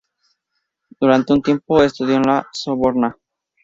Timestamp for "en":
2.15-2.23